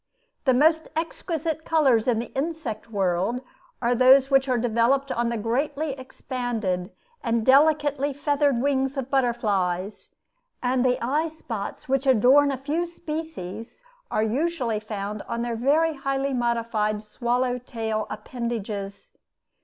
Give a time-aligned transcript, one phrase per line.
[0.45, 3.41] The most exquisite colors in the insect world
[3.83, 6.89] are those which are developed on the greatly expanded
[7.23, 10.09] and delicately feathered wings of butterflies;
[10.63, 13.79] and the eye spots which adorn a few species
[14.09, 19.15] are usually found on their very highly modified swallow tail appendages.